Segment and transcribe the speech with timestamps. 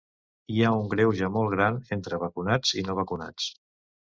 [0.53, 3.53] Hi ha un greuge molt gran entre vacunats i no vacunats.